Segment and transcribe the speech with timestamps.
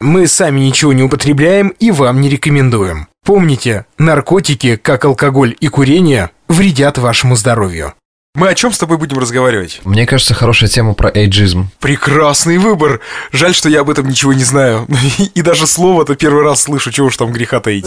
[0.00, 3.08] Мы сами ничего не употребляем и вам не рекомендуем.
[3.24, 7.94] Помните, наркотики, как алкоголь и курение, вредят вашему здоровью.
[8.34, 9.80] Мы о чем с тобой будем разговаривать?
[9.84, 11.70] Мне кажется, хорошая тема про эйджизм.
[11.80, 13.00] Прекрасный выбор.
[13.32, 14.86] Жаль, что я об этом ничего не знаю.
[15.34, 17.86] И даже слово-то первый раз слышу, чего уж там греха таить.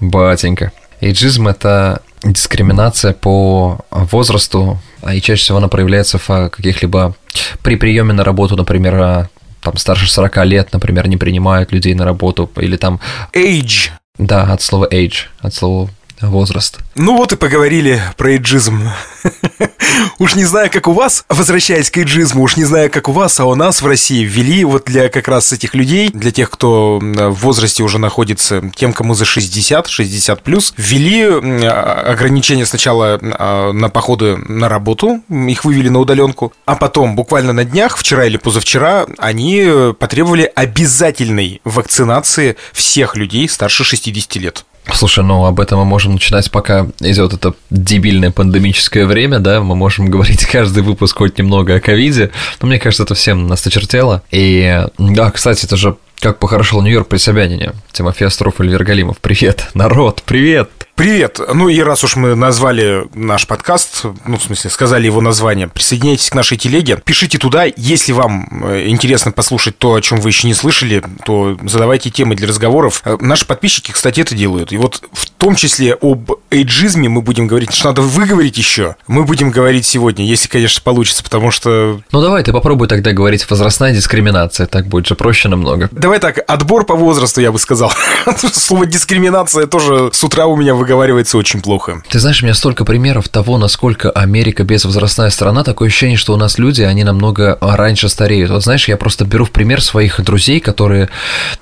[0.00, 0.72] Батенька.
[1.02, 7.14] Эйджизм– это дискриминация по возрасту, а и чаще всего она проявляется в каких-либо
[7.62, 9.28] при приеме на работу, например, а,
[9.60, 13.00] там старше 40 лет, например, не принимают людей на работу, или там...
[13.34, 13.90] Age.
[14.18, 15.88] Да, от слова age, от слова
[16.20, 16.78] возраст.
[16.94, 18.88] Ну вот и поговорили про эйджизм.
[20.18, 23.38] Уж не знаю, как у вас, возвращаясь к эйджизму, уж не знаю, как у вас,
[23.40, 26.98] а у нас в России ввели вот для как раз этих людей, для тех, кто
[27.00, 33.72] в возрасте уже находится, тем, кому за 60, 60 плюс, ввели а, ограничения сначала а,
[33.72, 38.36] на походы на работу, их вывели на удаленку, а потом, буквально на днях, вчера или
[38.36, 44.64] позавчера, они потребовали обязательной вакцинации всех людей старше 60 лет.
[44.92, 49.76] Слушай, ну об этом мы можем начинать, пока идет это дебильное пандемическое время, да, мы
[49.76, 54.22] можем говорить каждый выпуск хоть немного о ковиде, но мне кажется, это всем насточертело.
[54.30, 57.74] И да, кстати, это же как похорошел Нью-Йорк при Собянине.
[57.92, 59.18] Тимофей Остров, Эльвир Галимов.
[59.18, 60.87] Привет, народ, привет!
[60.98, 61.38] Привет!
[61.54, 66.28] Ну и раз уж мы назвали наш подкаст, ну, в смысле, сказали его название, присоединяйтесь
[66.28, 70.48] к нашей телеге, пишите туда, если вам э, интересно послушать то, о чем вы еще
[70.48, 73.02] не слышали, то задавайте темы для разговоров.
[73.04, 74.72] Э, наши подписчики, кстати, это делают.
[74.72, 78.96] И вот в том числе об эйджизме мы будем говорить, что надо выговорить еще.
[79.06, 82.00] Мы будем говорить сегодня, если, конечно, получится, потому что...
[82.10, 85.88] Ну давай, ты попробуй тогда говорить возрастная дискриминация, так будет же проще намного.
[85.92, 87.92] Давай так, отбор по возрасту, я бы сказал.
[88.52, 92.02] Слово дискриминация тоже с утра у меня вы выговаривается очень плохо.
[92.08, 95.62] Ты знаешь, у меня столько примеров того, насколько Америка безвозрастная страна.
[95.62, 98.50] Такое ощущение, что у нас люди, они намного раньше стареют.
[98.50, 101.10] Вот знаешь, я просто беру в пример своих друзей, которые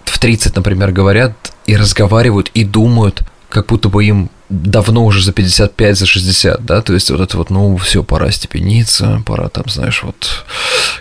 [0.04, 1.32] в 30, например, говорят
[1.66, 6.80] и разговаривают, и думают, как будто бы им давно уже за 55, за 60, да,
[6.80, 10.44] то есть вот это вот, ну, все, пора степениться, пора там, знаешь, вот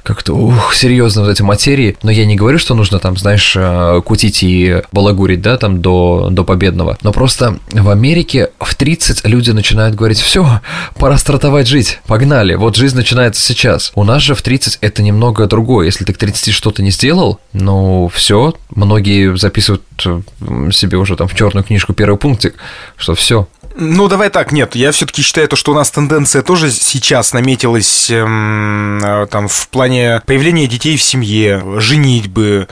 [0.05, 4.01] как-то, ух, серьезно вот эти материи, но я не говорю, что нужно там, знаешь, э,
[4.05, 9.51] кутить и балагурить, да, там до, до победного, но просто в Америке в 30 люди
[9.51, 10.61] начинают говорить, все,
[10.99, 13.91] пора стартовать жить, погнали, вот жизнь начинается сейчас.
[13.95, 17.39] У нас же в 30 это немного другое, если ты к 30 что-то не сделал,
[17.53, 20.21] ну, все, многие записывают э,
[20.71, 22.55] себе уже там в черную книжку первый пунктик,
[22.95, 23.47] что все.
[23.77, 28.09] Ну, давай так, нет, я все-таки считаю, то, что у нас тенденция тоже сейчас наметилась
[28.09, 32.69] эм, э, там в плане появления детей в семье, женитьбы.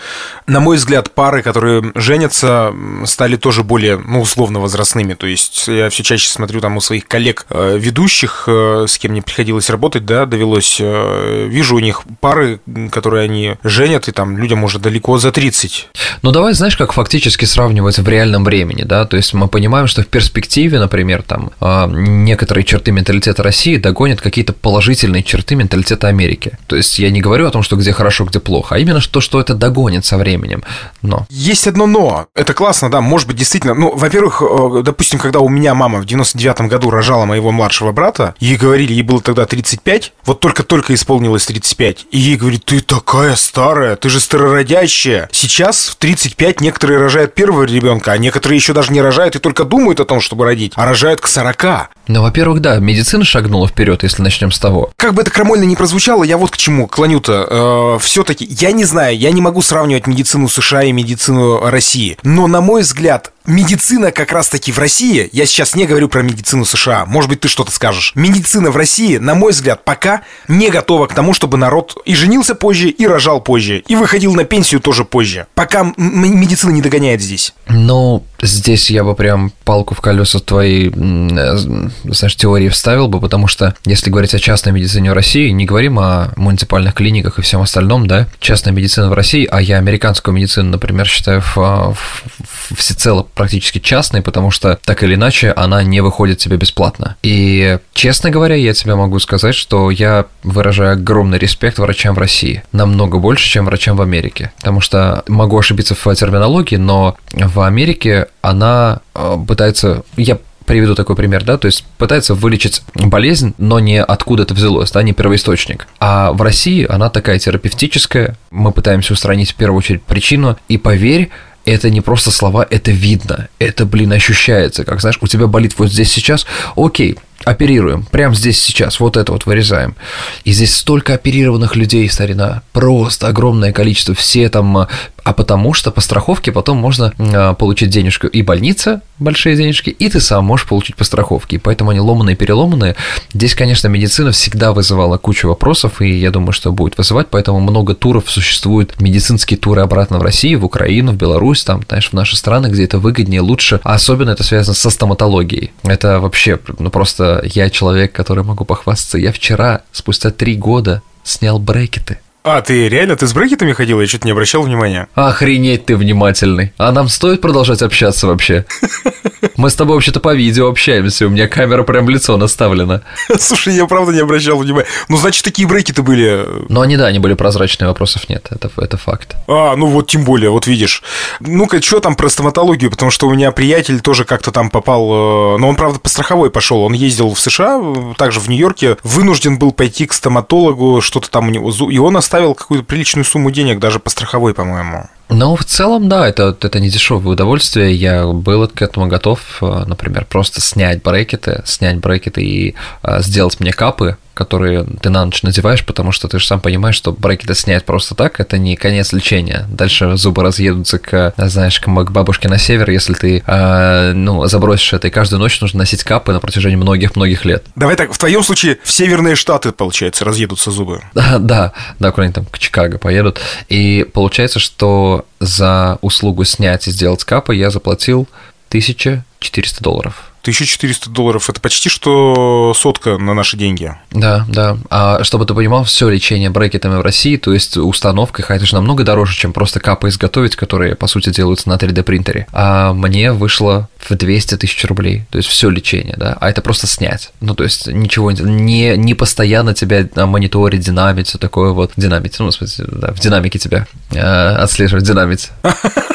[0.47, 2.74] На мой взгляд, пары, которые женятся,
[3.06, 5.13] стали тоже более, ну, условно возрастными.
[5.13, 9.12] То есть я все чаще смотрю там у своих коллег э, ведущих, э, с кем
[9.12, 12.62] мне приходилось работать, да, довелось, вижу у них пары,
[12.92, 15.90] которые они женят, и там людям уже далеко за 30.
[16.22, 20.02] Ну, давай, знаешь, как фактически сравнивать в реальном времени, да, то есть мы понимаем, что
[20.02, 26.08] в перспективе, например, например, там а, некоторые черты менталитета России догонят какие-то положительные черты менталитета
[26.08, 26.59] Америки.
[26.68, 29.20] То есть я не говорю о том, что где хорошо, где плохо, а именно то,
[29.20, 30.64] что это догонит со временем.
[31.02, 31.26] Но.
[31.31, 32.28] Есть одно но.
[32.36, 33.74] Это классно, да, может быть, действительно.
[33.74, 38.36] Ну, во-первых, э, допустим, когда у меня мама в 99-м году рожала моего младшего брата,
[38.40, 43.36] ей говорили, ей было тогда 35, вот только-только исполнилось 35, и ей говорят, ты такая
[43.36, 45.28] старая, ты же старородящая.
[45.31, 49.64] Сейчас в 35 некоторые рожают первого ребенка, а некоторые еще даже не рожают и только
[49.64, 51.89] думают о том, чтобы родить а рожают к 40.
[52.08, 54.91] Ну, во-первых, да, медицина шагнула вперед, если начнем с того.
[54.97, 57.96] Как бы это крамольно не прозвучало, я вот к чему клоню-то.
[57.97, 62.18] Э, Все-таки, я не знаю, я не могу сравнивать медицину США и медицину России.
[62.24, 66.66] Но, на мой взгляд, медицина как раз-таки в России, я сейчас не говорю про медицину
[66.66, 68.12] США, может быть, ты что-то скажешь.
[68.16, 72.56] Медицина в России, на мой взгляд, пока не готова к тому, чтобы народ и женился
[72.56, 75.47] позже, и рожал позже, и выходил на пенсию тоже позже.
[75.56, 77.53] Пока медицина не догоняет здесь.
[77.68, 83.48] Ну, здесь я бы прям палку в колеса твоей, э, знаешь, теории вставил бы, потому
[83.48, 87.62] что если говорить о частной медицине в России, не говорим о муниципальных клиниках и всем
[87.62, 93.24] остальном, да, частная медицина в России, а я американскую медицину, например, считаю в, в, всецело
[93.24, 97.16] практически частной, потому что так или иначе она не выходит тебе бесплатно.
[97.24, 102.63] И, честно говоря, я тебе могу сказать, что я выражаю огромный респект врачам в России.
[102.72, 104.51] Намного больше, чем врачам в Америке.
[104.57, 110.04] Потому что могу ошибиться в терминологии, но в Америке она э, пытается...
[110.18, 114.92] Я приведу такой пример, да, то есть пытается вылечить болезнь, но не откуда это взялось,
[114.92, 115.88] да, не первоисточник.
[116.00, 121.30] А в России она такая терапевтическая, мы пытаемся устранить в первую очередь причину, и поверь,
[121.65, 125.92] это не просто слова, это видно, это, блин, ощущается, как, знаешь, у тебя болит вот
[125.92, 126.45] здесь сейчас,
[126.75, 129.95] окей, оперируем, прямо здесь сейчас, вот это вот вырезаем.
[130.44, 134.88] И здесь столько оперированных людей, старина, просто огромное количество, все там, а,
[135.24, 138.28] а потому что по страховке потом можно а, получить денежку.
[138.28, 142.36] И больница, большие денежки, и ты сам можешь получить по страховке, и поэтому они ломаные,
[142.36, 142.95] переломанные.
[143.34, 147.96] Здесь, конечно, медицина всегда вызывала кучу вопросов, и я думаю, что будет вызывать, поэтому много
[147.96, 152.36] туров существует, медицинские туры обратно в Россию, в Украину, в Беларусь, там, знаешь, в наши
[152.36, 155.72] страны, где это выгоднее, лучше, а особенно это связано со стоматологией.
[155.84, 159.18] Это вообще, ну просто я человек, который могу похвастаться.
[159.18, 162.19] Я вчера, спустя три года, снял брекеты.
[162.44, 164.01] А, ты реально, ты с брекетами ходил?
[164.01, 165.07] Я что-то не обращал внимания.
[165.15, 166.74] Охренеть ты внимательный.
[166.77, 168.65] А нам стоит продолжать общаться вообще?
[169.57, 173.01] Мы с тобой вообще-то по видео общаемся, у меня камера прям в лицо наставлена.
[173.40, 174.88] Слушай, я правда не обращал внимания.
[175.10, 176.45] Ну, значит, такие брекеты были.
[176.69, 179.36] Ну, они, да, они были прозрачные, вопросов нет, это, это факт.
[179.48, 181.04] А, ну вот тем более, вот видишь.
[181.40, 185.57] Ну-ка, что там про стоматологию, потому что у меня приятель тоже как-то там попал, э,
[185.60, 186.81] но он, правда, по страховой пошел.
[186.81, 187.81] Он ездил в США,
[188.18, 192.56] также в Нью-Йорке, вынужден был пойти к стоматологу, что-то там у него, и он оставил
[192.56, 195.10] какую-то приличную сумму денег, даже по страховой, по-моему.
[195.35, 197.95] Ну, в целом, да, это, это не дешевое удовольствие.
[197.95, 203.59] Я был к этому готов, э, например, просто снять брекеты, снять брекеты и а, сделать
[203.59, 207.56] мне капы, которые ты на ночь надеваешь, потому что ты же сам понимаешь, что брекеты
[207.56, 209.65] снять просто так, это не конец лечения.
[209.69, 215.07] Дальше зубы разъедутся к, знаешь, к бабушке на север, если ты, э, ну, забросишь это.
[215.07, 217.65] И каждую ночь нужно носить капы на протяжении многих-многих лет.
[217.75, 221.01] Давай так, в твоем случае в северные штаты, получается, разъедутся зубы.
[221.13, 223.39] Да, да, да, куда-нибудь там к Чикаго поедут.
[223.69, 228.27] И получается, что за услугу снять и сделать капы я заплатил
[228.69, 230.32] 1400 долларов.
[230.44, 233.95] 1400 долларов это почти что сотка на наши деньги.
[234.12, 234.78] Да, да.
[234.90, 239.36] А чтобы ты понимал, все лечение брекетами в России, то есть установка, это намного дороже,
[239.36, 242.45] чем просто капы изготовить, которые, по сути, делаются на 3D принтере.
[242.51, 246.88] А мне вышло в 200 тысяч рублей, то есть все лечение, да, а это просто
[246.88, 247.31] снять.
[247.41, 252.38] Ну, то есть ничего, не, не постоянно тебя на мониторе динамить, все такое вот, динамить,
[252.39, 255.50] ну, в смысле, да, в динамике тебя э, отслеживать, динамить.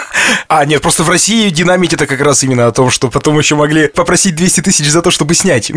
[0.49, 3.55] А, нет, просто в России динамить это как раз именно о том, что потом еще
[3.55, 5.70] могли попросить 200 тысяч за то, чтобы снять.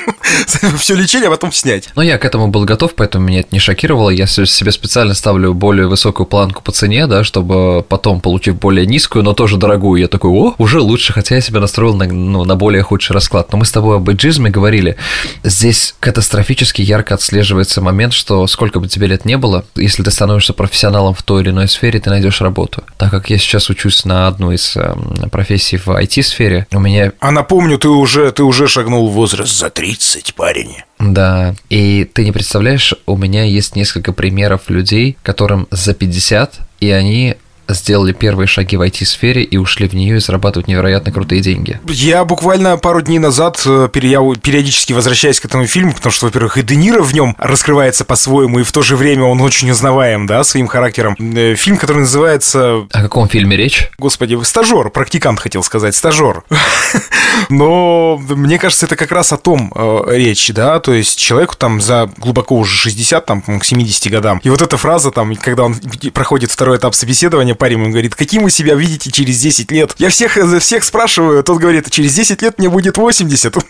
[0.78, 1.88] Все лечение, а потом снять.
[1.94, 4.10] Ну, я к этому был готов, поэтому меня это не шокировало.
[4.10, 9.24] Я себе специально ставлю более высокую планку по цене, да, чтобы потом, получив более низкую,
[9.24, 12.82] но тоже дорогую, я такой, о, уже лучше, хотя себя настроил на, ну, на более
[12.82, 13.52] худший расклад.
[13.52, 14.96] Но мы с тобой об эйджизме говорили.
[15.42, 20.52] Здесь катастрофически ярко отслеживается момент, что сколько бы тебе лет не было, если ты становишься
[20.52, 22.82] профессионалом в той или иной сфере, ты найдешь работу.
[22.96, 26.66] Так как я сейчас учусь на одну из эм, профессий в IT-сфере.
[26.72, 27.12] У меня...
[27.20, 30.76] А напомню, ты уже, ты уже шагнул в возраст за 30, парень.
[30.98, 36.90] Да, и ты не представляешь, у меня есть несколько примеров людей, которым за 50, и
[36.90, 37.36] они
[37.74, 41.80] сделали первые шаги в IT-сфере и ушли в нее и зарабатывают невероятно крутые деньги.
[41.86, 46.62] Я буквально пару дней назад э, периодически возвращаюсь к этому фильму, потому что, во-первых, и
[46.62, 50.44] Де Ниро в нем раскрывается по-своему, и в то же время он очень узнаваем, да,
[50.44, 51.16] своим характером.
[51.18, 52.86] Э, фильм, который называется...
[52.90, 53.90] О каком фильме речь?
[53.98, 56.42] Господи, стажер, практикант хотел сказать, стажер.
[57.48, 61.80] Но мне кажется, это как раз о том э, речь, да, то есть человеку там
[61.80, 64.40] за глубоко уже 60, там, к 70 годам.
[64.42, 65.76] И вот эта фраза там, когда он
[66.12, 69.94] проходит второй этап собеседования, парень ему говорит, каким вы себя видите через 10 лет?
[69.98, 73.54] Я всех, э, всех спрашиваю, тот говорит, через 10 лет мне будет 80.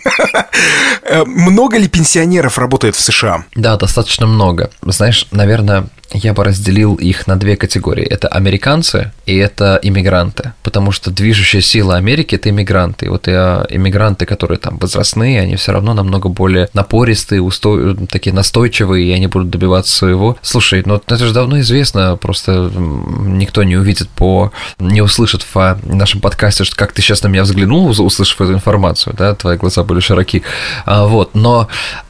[1.05, 3.44] Э, много ли пенсионеров работает в США?
[3.56, 4.70] Да, достаточно много.
[4.82, 8.05] Знаешь, наверное, я бы разделил их на две категории.
[8.05, 10.53] Это американцы и это иммигранты.
[10.63, 13.07] Потому что движущая сила Америки– это иммигранты.
[13.07, 17.95] И вот и а, иммигранты, которые там возрастные, они все равно намного более напористые, усто...
[18.09, 20.37] такие настойчивые, и они будут добиваться своего.
[20.43, 24.53] Слушай, ну это же давно известно, просто никто не увидит по...
[24.79, 29.15] не услышит в нашем подкасте, что как ты сейчас на меня взглянул, услышав эту информацию,
[29.17, 30.43] да, твои глаза были широки.
[30.85, 31.69] А, вот, но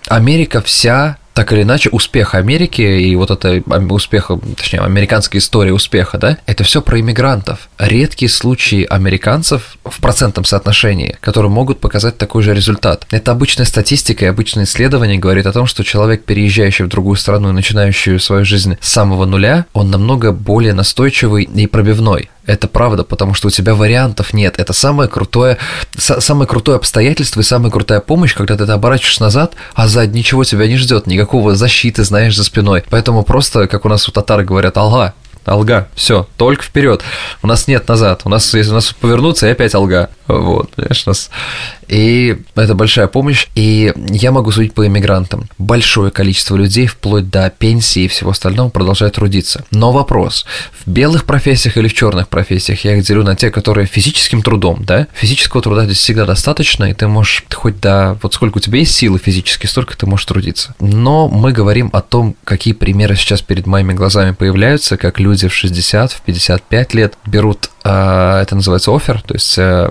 [0.09, 6.19] Америка вся так или иначе, успех Америки и вот это успех, точнее, американская история успеха,
[6.19, 7.69] да, это все про иммигрантов.
[7.79, 13.07] Редкие случаи американцев в процентном соотношении, которые могут показать такой же результат.
[13.11, 17.51] Это обычная статистика и обычное исследование говорит о том, что человек, переезжающий в другую страну
[17.51, 22.29] и начинающий свою жизнь с самого нуля, он намного более настойчивый и пробивной.
[22.45, 24.55] Это правда, потому что у тебя вариантов нет.
[24.59, 25.59] Это самое крутое,
[25.97, 30.67] самое крутое обстоятельство и самая крутая помощь, когда ты оборачиваешься назад, а сзади ничего тебя
[30.67, 32.83] не ждет, никакого защиты, знаешь, за спиной.
[32.91, 37.03] Поэтому просто, как у нас у татар говорят, алга, алга, все, только вперед.
[37.43, 38.23] У нас нет назад.
[38.25, 40.11] У нас, если у нас повернуться, и опять алга.
[40.27, 41.31] Вот, понимаешь, нас
[41.93, 43.49] и это большая помощь.
[43.55, 45.51] И я могу судить по иммигрантам.
[45.59, 49.65] Большое количество людей, вплоть до пенсии и всего остального, продолжают трудиться.
[49.71, 50.47] Но вопрос,
[50.85, 54.85] в белых профессиях или в черных профессиях я их делю на те, которые физическим трудом,
[54.85, 55.07] да?
[55.13, 58.19] Физического труда здесь всегда достаточно, и ты можешь хоть до...
[58.23, 60.75] Вот сколько у тебя есть силы физически, столько ты можешь трудиться.
[60.81, 65.55] Но мы говорим о том, какие примеры сейчас перед моими глазами появляются, как люди в
[65.55, 69.91] 60, в 55 лет берут а, это называется офер, то есть э,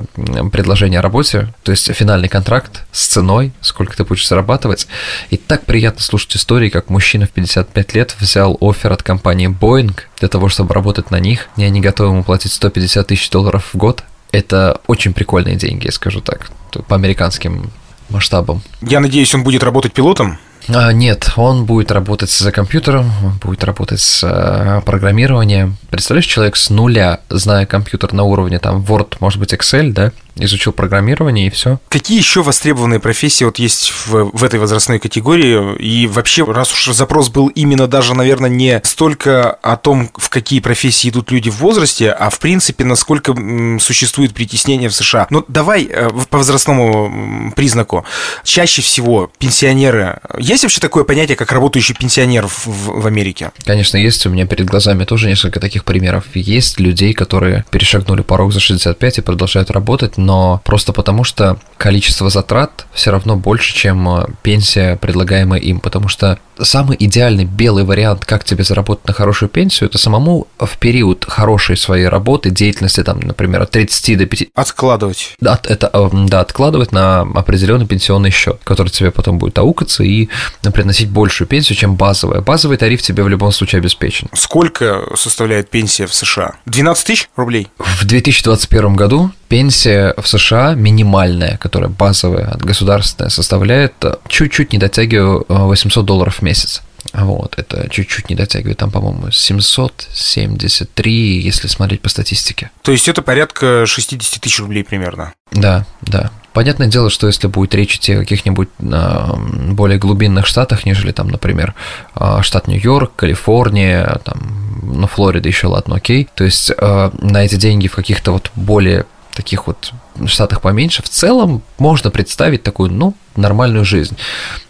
[0.51, 4.87] предложение о работе, то есть финальный контракт с ценой, сколько ты будешь зарабатывать.
[5.29, 9.93] И так приятно слушать истории, как мужчина в 55 лет взял офер от компании Boeing
[10.19, 13.77] для того, чтобы работать на них, и они готовы ему платить 150 тысяч долларов в
[13.77, 14.03] год.
[14.31, 16.49] Это очень прикольные деньги, я скажу так,
[16.87, 17.71] по американским
[18.09, 18.61] масштабам.
[18.81, 20.37] Я надеюсь, он будет работать пилотом?
[20.67, 25.77] А, нет, он будет работать за компьютером, он будет работать с а, программированием.
[25.89, 30.71] Представляешь, человек с нуля, зная компьютер на уровне там Word, может быть, Excel, да, изучил
[30.71, 31.79] программирование и все.
[31.89, 35.75] Какие еще востребованные профессии вот есть в, в этой возрастной категории?
[35.77, 40.59] И вообще, раз уж запрос был именно даже, наверное, не столько о том, в какие
[40.59, 43.35] профессии идут люди в возрасте, а в принципе, насколько
[43.79, 45.27] существует притеснение в США.
[45.29, 48.05] Но давай э, по возрастному признаку.
[48.43, 50.19] Чаще всего пенсионеры...
[50.37, 53.51] Есть вообще такое понятие, как работающий пенсионер в, в, в Америке?
[53.65, 54.25] Конечно, есть.
[54.25, 56.25] У меня перед глазами тоже несколько таких примеров.
[56.33, 62.29] Есть людей, которые перешагнули порог за 65 и продолжают работать, но просто потому, что количество
[62.29, 68.25] затрат все равно больше, чем э, пенсия, предлагаемая им, потому что самый идеальный белый вариант,
[68.25, 73.19] как тебе заработать на хорошую пенсию, это самому в период хорошей своей работы, деятельности, там,
[73.19, 74.47] например, от 30 до 5...
[74.53, 75.35] Откладывать.
[75.39, 80.29] Да, это, э, да, откладывать на определенный пенсионный счет, который тебе потом будет аукаться и
[80.73, 82.41] приносить большую пенсию, чем базовая.
[82.41, 84.27] Базовый тариф тебе в любом случае обеспечен.
[84.33, 86.53] Сколько составляет пенсия в США?
[86.65, 87.67] 12 тысяч рублей?
[87.77, 95.45] В 2021 году пенсия в США минимальная, которая базовая, государственная, составляет э, чуть-чуть не дотягиваю
[95.49, 96.81] 800 долларов в месяц.
[97.11, 102.71] Вот, это чуть-чуть не дотягивает, там, по-моему, 773, если смотреть по статистике.
[102.81, 105.33] То есть это порядка 60 тысяч рублей примерно?
[105.51, 106.31] Да, да.
[106.53, 109.33] Понятное дело, что если будет речь идти о каких-нибудь э,
[109.73, 111.73] более глубинных штатах, нежели там, например,
[112.15, 114.39] э, штат Нью-Йорк, Калифорния, там,
[114.81, 116.29] ну, Флорида еще ладно, окей.
[116.35, 119.93] То есть э, на эти деньги в каких-то вот более таких вот
[120.25, 124.15] штатах поменьше, в целом можно представить такую, ну, нормальную жизнь.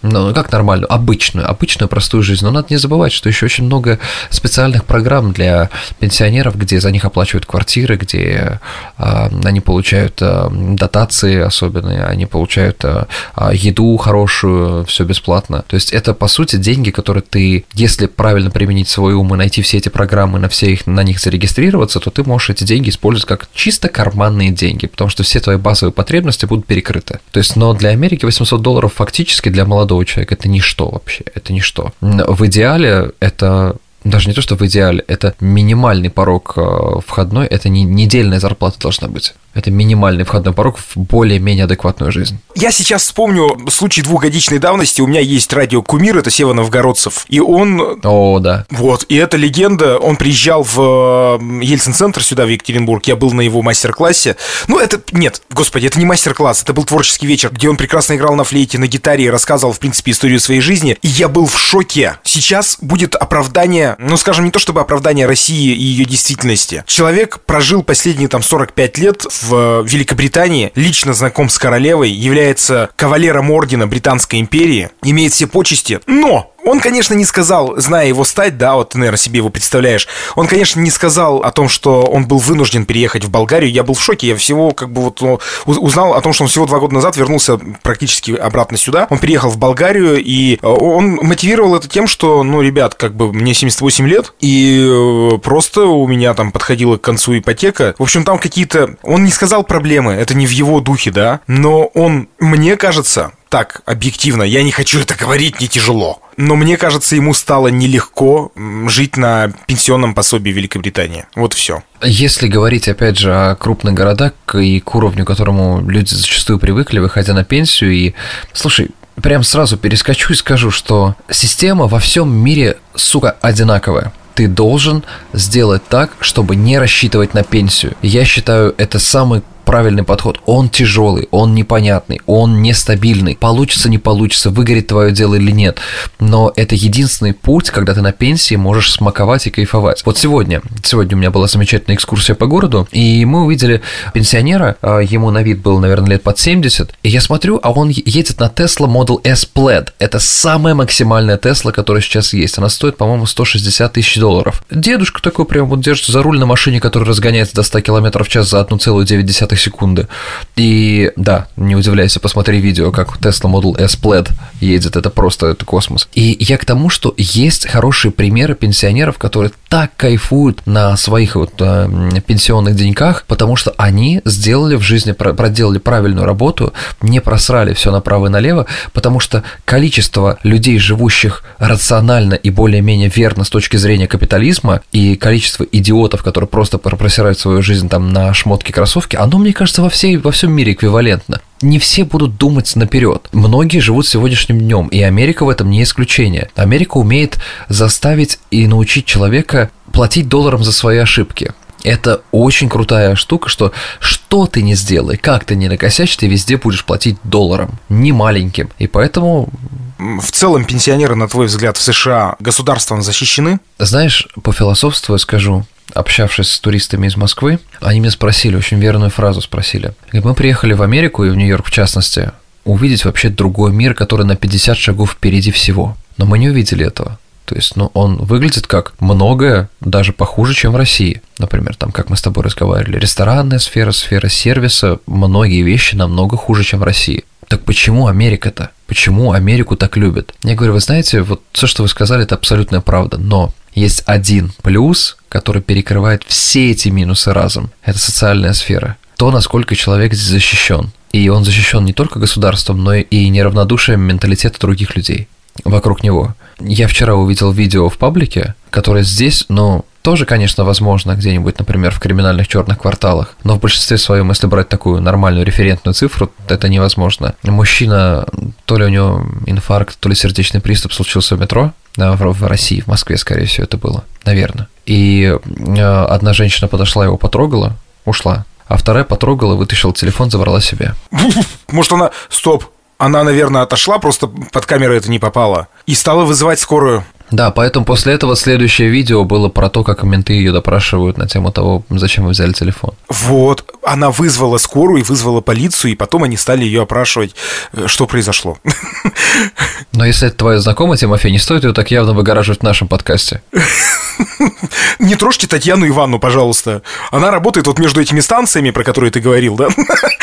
[0.02, 0.92] Ну, как нормальную?
[0.92, 2.44] Обычную, обычную простую жизнь.
[2.44, 4.00] Но надо не забывать, что еще очень много
[4.30, 8.60] специальных программ для пенсионеров, где за них оплачивают квартиры, где
[8.98, 13.06] э, они получают э, дотации особенные, они получают э,
[13.54, 15.64] еду хорошую, все бесплатно.
[15.68, 19.62] То есть это, по сути, деньги, которые ты, если правильно применить свой ум и найти
[19.62, 23.28] все эти программы, на все их, на них зарегистрироваться, то ты можешь эти деньги использовать
[23.28, 27.20] как чисто карманные деньги, потому что все твои базовые потребности будут перекрыты.
[27.32, 31.54] То есть, но для Америки 800 долларов фактически для молодого человека это ничто вообще, это
[31.54, 31.92] ничто.
[32.02, 37.70] В идеале это даже не то, что в идеале, это минимальный порог э, входной, это
[37.70, 39.34] не недельная зарплата должна быть.
[39.54, 42.40] Это минимальный входной порог в более-менее адекватную жизнь.
[42.56, 45.02] Я сейчас вспомню случай двухгодичной давности.
[45.02, 47.26] У меня есть радио Кумир, это Сева Новгородцев.
[47.28, 48.00] И он...
[48.04, 48.66] О, да.
[48.70, 53.06] Вот, и эта легенда, он приезжал в Ельцин-центр сюда, в Екатеринбург.
[53.08, 54.38] Я был на его мастер-классе.
[54.68, 55.02] Ну, это...
[55.12, 58.78] Нет, господи, это не мастер-класс, это был творческий вечер, где он прекрасно играл на флейте,
[58.78, 60.98] на гитаре и рассказывал, в принципе, историю своей жизни.
[61.02, 62.18] И я был в шоке.
[62.24, 66.84] Сейчас будет оправдание, ну, скажем, не то чтобы оправдание России и ее действительности.
[66.88, 73.88] Человек прожил последние там 45 лет в Великобритании, лично знаком с королевой, является кавалером ордена
[73.88, 78.90] Британской империи, имеет все почести, но он, конечно, не сказал, зная его стать, да, вот
[78.90, 82.86] ты, наверное, себе его представляешь, он, конечно, не сказал о том, что он был вынужден
[82.86, 83.72] переехать в Болгарию.
[83.72, 86.50] Я был в шоке, я всего как бы вот ну, узнал о том, что он
[86.50, 89.08] всего два года назад вернулся практически обратно сюда.
[89.10, 93.34] Он переехал в Болгарию, и э, он мотивировал это тем, что, ну, ребят, как бы
[93.34, 97.96] мне 78 лет, и э, просто у меня там подходила к концу ипотека.
[97.98, 98.96] В общем, там какие-то...
[99.04, 103.82] Он не сказал проблемы, это не в его духе, да, но он, мне кажется, так,
[103.86, 106.21] объективно, я не хочу это говорить, не тяжело.
[106.38, 108.52] Но мне кажется, ему стало нелегко
[108.88, 111.26] жить на пенсионном пособии Великобритании.
[111.36, 111.84] Вот все.
[112.02, 117.00] Если говорить, опять же, о крупных городах и к уровню, к которому люди зачастую привыкли,
[117.00, 118.14] выходя на пенсию, и,
[118.54, 118.90] слушай,
[119.22, 125.86] прям сразу перескочу и скажу, что система во всем мире, сука, одинаковая ты должен сделать
[125.88, 127.94] так, чтобы не рассчитывать на пенсию.
[128.02, 130.40] Я считаю, это самый правильный подход.
[130.46, 133.36] Он тяжелый, он непонятный, он нестабильный.
[133.36, 135.80] Получится, не получится, выгорит твое дело или нет.
[136.20, 140.04] Но это единственный путь, когда ты на пенсии можешь смаковать и кайфовать.
[140.06, 143.82] Вот сегодня, сегодня у меня была замечательная экскурсия по городу, и мы увидели
[144.14, 147.90] пенсионера, а, ему на вид был, наверное, лет под 70, и я смотрю, а он
[147.90, 149.90] едет на Tesla Model S Plaid.
[150.00, 152.58] Это самая максимальная Tesla, которая сейчас есть.
[152.58, 154.64] Она стоит, по-моему, 160 тысяч долларов.
[154.70, 158.30] Дедушка такой прям вот держится за руль на машине, которая разгоняется до 100 км в
[158.30, 160.08] час за 1,9 секунды.
[160.56, 165.66] И да, не удивляйся, посмотри видео, как Tesla Model S Plaid едет, это просто это
[165.66, 166.08] космос.
[166.14, 171.54] И я к тому, что есть хорошие примеры пенсионеров, которые так кайфуют на своих вот
[171.60, 171.90] э,
[172.26, 178.28] пенсионных деньках, потому что они сделали в жизни, проделали правильную работу, не просрали все направо
[178.28, 184.82] и налево, потому что количество людей, живущих рационально и более-менее верно с точки зрения капитализма,
[184.92, 189.82] и количество идиотов, которые просто просирают свою жизнь там на шмотки кроссовки, оно, мне кажется,
[189.82, 193.28] во, всей, во всем мире эквивалентно не все будут думать наперед.
[193.32, 196.50] Многие живут сегодняшним днем, и Америка в этом не исключение.
[196.56, 201.52] Америка умеет заставить и научить человека платить долларом за свои ошибки.
[201.84, 206.58] Это очень крутая штука, что что ты не сделай, как ты не накосячь, ты везде
[206.58, 208.70] будешь платить долларом, не маленьким.
[208.78, 209.50] И поэтому...
[209.98, 213.60] В целом пенсионеры, на твой взгляд, в США государством защищены?
[213.78, 219.42] Знаешь, по философству скажу, общавшись с туристами из Москвы, они меня спросили, очень верную фразу
[219.42, 219.94] спросили.
[220.14, 222.32] Мы приехали в Америку и в Нью-Йорк в частности,
[222.64, 225.98] увидеть вообще другой мир, который на 50 шагов впереди всего.
[226.18, 227.18] Но мы не увидели этого.
[227.46, 231.22] То есть, ну, он выглядит как многое, даже похуже, чем в России.
[231.38, 236.64] Например, там, как мы с тобой разговаривали, ресторанная сфера, сфера сервиса, многие вещи намного хуже,
[236.64, 237.26] чем в России.
[237.50, 238.70] Так почему Америка-то?
[238.88, 240.34] Почему Америку так любят?
[240.44, 244.54] Я говорю, вы знаете, вот все, что вы сказали, это абсолютная правда, но есть один
[244.62, 247.72] плюс, который перекрывает все эти минусы разом.
[247.84, 248.98] Это социальная сфера.
[249.18, 250.92] То, насколько человек здесь защищен.
[251.12, 255.28] И он защищен не только государством, но и неравнодушием менталитета других людей
[255.66, 256.36] вокруг него.
[256.60, 262.00] Я вчера увидел видео в паблике, которое здесь, ну, тоже, конечно, возможно где-нибудь, например, в
[262.00, 267.36] криминальных черных кварталах, но в большинстве своем, если брать такую нормальную референтную цифру, это невозможно.
[267.44, 268.26] Мужчина,
[268.66, 272.88] то ли у него инфаркт, то ли сердечный приступ случился в метро, в, России, в
[272.88, 274.68] Москве, скорее всего, это было, наверное.
[274.86, 280.96] И э, одна женщина подошла, его потрогала, ушла, а вторая потрогала, вытащила телефон, забрала себе.
[281.68, 282.12] Может, она...
[282.30, 282.66] Стоп,
[283.02, 287.04] она, наверное, отошла, просто под камеру это не попало, и стала вызывать скорую.
[287.32, 291.52] Да, поэтому после этого следующее видео было про то, как менты ее допрашивают на тему
[291.52, 292.94] того, зачем вы взяли телефон.
[293.08, 297.36] Вот, она вызвала скорую и вызвала полицию, и потом они стали ее опрашивать,
[297.74, 298.58] э, что произошло.
[299.94, 303.42] Но если это твоя знакомая, Тимофей, не стоит ее так явно выгораживать в нашем подкасте.
[305.00, 306.82] Не трожьте Татьяну Ивановну, пожалуйста.
[307.12, 309.70] Она работает вот между этими станциями, про которые ты говорил, да?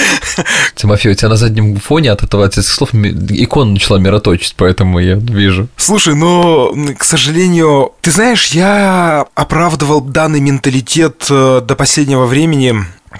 [0.74, 4.98] Тимофей, у тебя на заднем фоне от этого от этих слов икона начала мироточить, поэтому
[5.00, 5.68] я вижу.
[5.76, 12.74] Слушай, но, к сожалению, ты знаешь, я оправдывал данный менталитет э, до последнего времени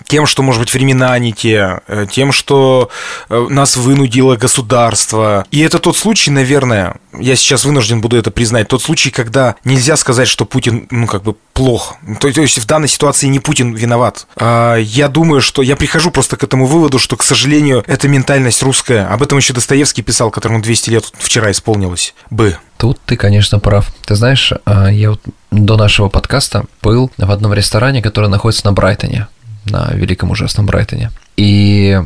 [0.07, 2.91] тем, что, может быть, времена не те, э, тем, что
[3.29, 5.47] э, нас вынудило государство.
[5.51, 9.97] И это тот случай, наверное, я сейчас вынужден буду это признать, тот случай, когда нельзя
[9.97, 11.97] сказать, что Путин, ну, как бы плох.
[12.21, 14.27] То, то есть в данной ситуации не Путин виноват.
[14.37, 18.63] А, я думаю, что я прихожу просто к этому выводу, что, к сожалению, это ментальность
[18.63, 19.07] русская.
[19.07, 22.57] Об этом еще Достоевский писал, которому 200 лет вчера исполнилось бы.
[22.79, 23.93] Тут ты, конечно, прав.
[24.07, 28.73] Ты знаешь, а, я вот до нашего подкаста был в одном ресторане, который находится на
[28.73, 29.29] Брайтоне
[29.71, 31.11] на великом ужасном Брайтоне.
[31.37, 32.01] И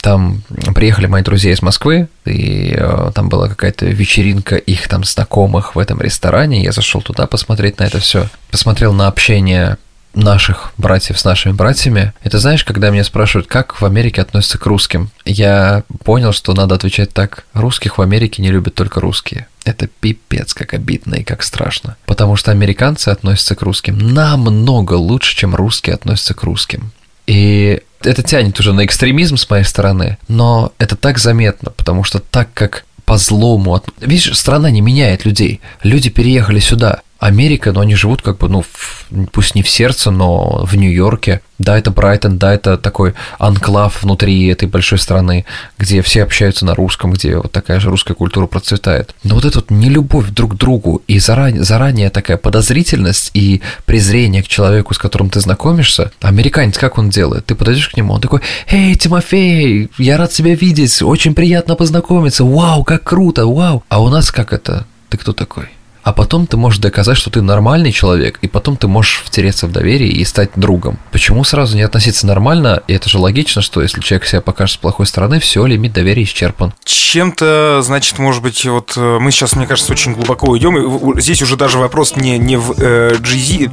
[0.00, 0.42] там
[0.74, 5.78] приехали мои друзья из Москвы, и э, там была какая-то вечеринка их там знакомых в
[5.78, 6.62] этом ресторане.
[6.62, 8.28] Я зашел туда посмотреть на это все.
[8.50, 9.78] Посмотрел на общение
[10.14, 12.12] наших братьев с нашими братьями.
[12.22, 16.74] Это знаешь, когда меня спрашивают, как в Америке относятся к русским, я понял, что надо
[16.74, 17.44] отвечать так.
[17.54, 19.46] Русских в Америке не любят только русские.
[19.64, 21.96] Это пипец, как обидно и как страшно.
[22.06, 26.92] Потому что американцы относятся к русским намного лучше, чем русские относятся к русским.
[27.26, 32.18] И это тянет уже на экстремизм с моей стороны, но это так заметно, потому что
[32.18, 33.82] так как по злому...
[34.00, 35.60] Видишь, страна не меняет людей.
[35.82, 37.02] Люди переехали сюда.
[37.22, 41.40] Америка, но они живут как бы, ну, в, пусть не в сердце, но в Нью-Йорке.
[41.60, 45.44] Да, это Брайтон, да, это такой анклав внутри этой большой страны,
[45.78, 49.14] где все общаются на русском, где вот такая же русская культура процветает.
[49.22, 54.42] Но вот эта вот нелюбовь друг к другу и заранее, заранее такая подозрительность и презрение
[54.42, 57.46] к человеку, с которым ты знакомишься, американец как он делает?
[57.46, 62.42] Ты подойдешь к нему, он такой, «Эй, Тимофей, я рад тебя видеть, очень приятно познакомиться,
[62.42, 64.86] вау, как круто, вау!» А у нас как это?
[65.08, 65.68] Ты кто такой?
[66.02, 69.72] А потом ты можешь доказать, что ты нормальный человек, и потом ты можешь втереться в
[69.72, 70.98] доверие и стать другом.
[71.10, 72.82] Почему сразу не относиться нормально?
[72.88, 76.24] И это же логично, что если человек себя покажет с плохой стороны, все, лимит доверия
[76.24, 76.74] исчерпан.
[76.84, 80.76] Чем-то, значит, может быть, вот э, мы сейчас, мне кажется, очень глубоко уйдем.
[80.76, 83.70] И здесь уже даже вопрос не, не в э, GZ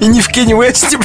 [0.00, 0.98] и не в Кенни Уэсте,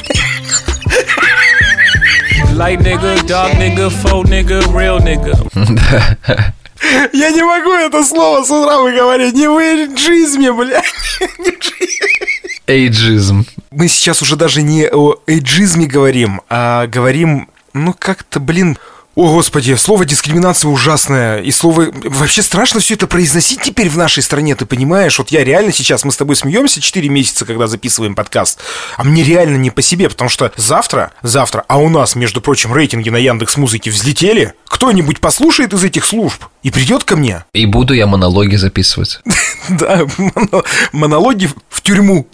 [2.58, 5.34] Light nigga, dark nigga, faux nigga, real nigga.
[7.14, 9.34] Я не могу это слово с утра выговорить.
[9.34, 10.82] Не в эйджизме, бля.
[12.68, 13.46] Эйджизм.
[13.72, 18.78] Мы сейчас уже даже не о эйджизме говорим, а говорим, ну как-то, блин,
[19.18, 21.42] о, господи, слово дискриминация ужасное.
[21.42, 21.88] И слово...
[22.04, 25.18] Вообще страшно все это произносить теперь в нашей стране, ты понимаешь?
[25.18, 28.60] Вот я реально сейчас, мы с тобой смеемся 4 месяца, когда записываем подкаст,
[28.96, 32.72] а мне реально не по себе, потому что завтра, завтра, а у нас, между прочим,
[32.72, 37.46] рейтинги на Яндекс Музыке взлетели, кто-нибудь послушает из этих служб и придет ко мне.
[37.54, 39.22] И буду я монологи записывать.
[39.70, 40.06] Да,
[40.94, 42.26] монологи в тюрьму.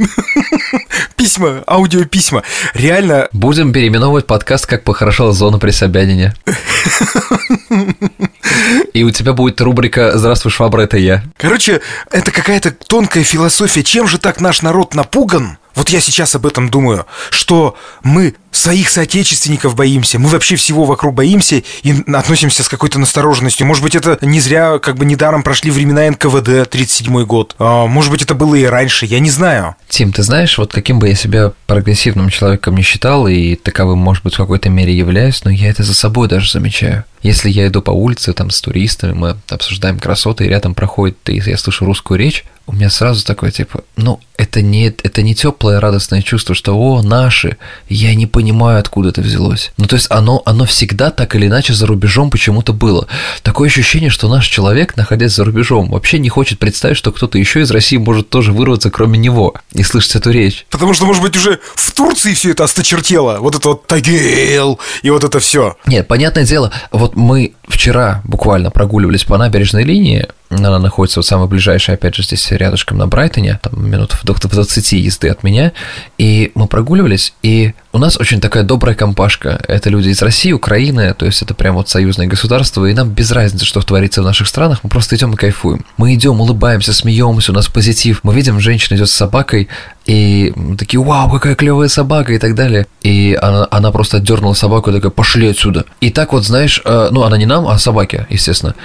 [1.15, 2.43] Письма, аудиописьма.
[2.75, 3.27] Реально...
[3.31, 6.35] Будем переименовывать подкаст «Как похорошела зона при Собянине».
[8.93, 11.23] И у тебя будет рубрика «Здравствуй, швабра, это я».
[11.37, 13.83] Короче, это какая-то тонкая философия.
[13.83, 15.57] Чем же так наш народ напуган?
[15.75, 21.15] Вот я сейчас об этом думаю, что мы своих соотечественников боимся, мы вообще всего вокруг
[21.15, 23.65] боимся и относимся с какой-то настороженностью.
[23.65, 27.55] Может быть, это не зря, как бы недаром прошли времена НКВД, 37 год.
[27.57, 29.75] А, может быть, это было и раньше, я не знаю.
[29.89, 34.23] Тим, ты знаешь, вот каким бы я себя прогрессивным человеком не считал, и таковым, может
[34.23, 37.03] быть, в какой-то мере являюсь, но я это за собой даже замечаю.
[37.23, 41.41] Если я иду по улице там с туристами, мы обсуждаем красоты, и рядом проходит, и
[41.43, 45.79] я слышу русскую речь, у меня сразу такое типа, ну, это не, это не теплое
[45.79, 47.57] радостное чувство, что о, наши,
[47.89, 49.71] я не понимаю, откуда это взялось.
[49.77, 53.07] Ну, то есть оно, оно всегда так или иначе за рубежом почему-то было.
[53.41, 57.61] Такое ощущение, что наш человек, находясь за рубежом, вообще не хочет представить, что кто-то еще
[57.61, 60.65] из России может тоже вырваться, кроме него, и слышать эту речь.
[60.69, 63.39] Потому что, может быть, уже в Турции все это осточертело.
[63.39, 65.75] Вот это вот Тагил и вот это все.
[65.85, 71.47] Нет, понятное дело, вот мы вчера буквально прогуливались по набережной линии, она находится вот самая
[71.47, 75.71] ближайшая, опять же, здесь рядышком на Брайтоне, там минут в 20 езды от меня.
[76.17, 79.63] И мы прогуливались, и у нас очень такая добрая компашка.
[79.67, 83.31] Это люди из России, Украины, то есть это прям вот союзное государство, и нам без
[83.31, 85.85] разницы, что творится в наших странах, мы просто идем и кайфуем.
[85.97, 88.21] Мы идем, улыбаемся, смеемся, у нас позитив.
[88.23, 89.69] Мы видим, женщина идет с собакой,
[90.05, 92.87] и такие, вау, какая клевая собака и так далее.
[93.03, 95.85] И она, она просто отдернула собаку и такая, пошли отсюда.
[96.01, 98.75] И так вот, знаешь, э, ну, она не нам, а собаке, естественно.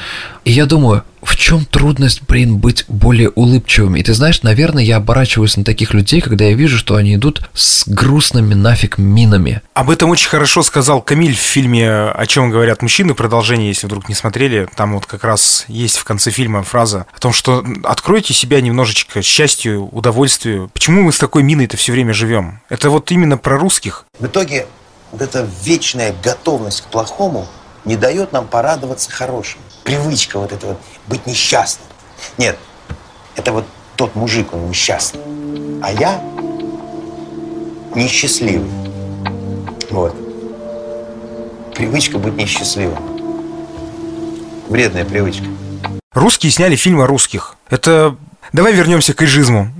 [0.44, 3.96] И я думаю, в чем трудность, блин, быть более улыбчивым?
[3.96, 7.42] И ты знаешь, наверное, я оборачиваюсь на таких людей, когда я вижу, что они идут
[7.54, 9.62] с грустными нафиг минами.
[9.74, 13.14] Об этом очень хорошо сказал Камиль в фильме «О чем говорят мужчины».
[13.14, 17.18] Продолжение, если вдруг не смотрели, там вот как раз есть в конце фильма фраза о
[17.18, 20.70] том, что откройте себя немножечко счастью, удовольствию.
[20.72, 22.60] Почему мы с такой миной-то все время живем?
[22.68, 24.04] Это вот именно про русских.
[24.18, 24.66] В итоге
[25.12, 27.46] вот эта вечная готовность к плохому
[27.84, 29.60] не дает нам порадоваться хорошим.
[29.88, 31.86] Привычка вот эта вот быть несчастным.
[32.36, 32.58] Нет,
[33.36, 33.64] это вот
[33.96, 35.22] тот мужик, он несчастный.
[35.82, 36.22] А я
[37.94, 38.68] несчастливый.
[39.88, 40.14] Вот.
[41.74, 42.98] Привычка быть несчастливым.
[44.68, 45.46] Вредная привычка.
[46.12, 47.56] Русские сняли фильм о русских.
[47.70, 48.14] Это...
[48.52, 49.72] Давай вернемся к эйжизму.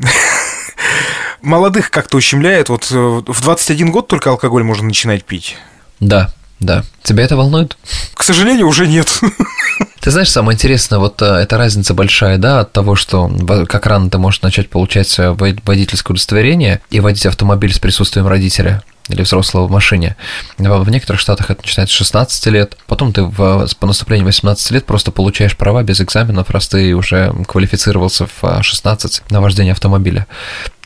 [1.42, 2.70] Молодых как-то ущемляет.
[2.70, 5.58] Вот э, в 21 год только алкоголь можно начинать пить.
[6.00, 6.84] Да, да.
[7.02, 7.76] Тебя это волнует?
[8.14, 9.08] К сожалению, уже нет.
[10.00, 13.30] Ты знаешь, самое интересное, вот э, эта разница большая, да, от того, что
[13.68, 19.22] как рано ты можешь начать получать водительское удостоверение и водить автомобиль с присутствием родителя или
[19.22, 20.16] взрослого в машине.
[20.58, 24.86] В некоторых штатах это начинается с 16 лет, потом ты в, по наступлению 18 лет
[24.86, 30.26] просто получаешь права без экзаменов, раз ты уже квалифицировался в 16 на вождение автомобиля.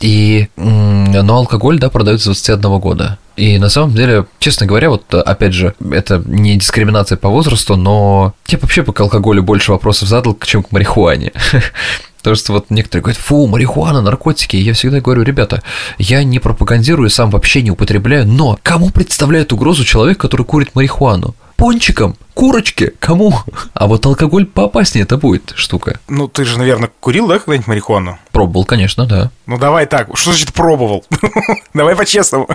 [0.00, 3.18] И, но алкоголь, да, продается с 21 года.
[3.36, 8.34] И на самом деле, честно говоря, вот опять же, это не дискриминация по возрасту, но
[8.48, 11.32] я вообще по алкоголю больше вопросов задал, чем к марихуане.
[12.22, 14.56] Потому что вот некоторые говорят, фу, марихуана, наркотики.
[14.56, 15.60] Я всегда говорю, ребята,
[15.98, 21.34] я не пропагандирую, сам вообще не употребляю, но кому представляет угрозу человек, который курит марихуану?
[21.62, 23.32] Пончикам, курочке, кому?
[23.72, 26.00] А вот алкоголь поопаснее это будет штука.
[26.08, 28.18] Ну, ты же, наверное, курил, да, когда-нибудь марихуану?
[28.32, 29.30] Пробовал, конечно, да.
[29.46, 30.08] Ну, давай так.
[30.16, 31.04] Что значит пробовал?
[31.72, 32.48] давай по-честному.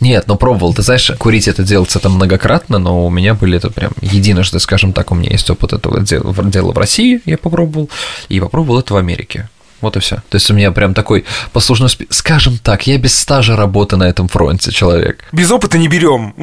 [0.00, 0.74] Нет, ну пробовал.
[0.74, 4.92] Ты знаешь, курить это делается там многократно, но у меня были это прям единожды, скажем
[4.92, 7.88] так, у меня есть опыт этого дела, дела в России, я попробовал,
[8.28, 9.48] и попробовал это в Америке.
[9.80, 10.16] Вот и все.
[10.16, 12.06] То есть у меня прям такой послужной спи...
[12.10, 15.24] Скажем так, я без стажа работы на этом фронте человек.
[15.32, 16.34] Без опыта не берем.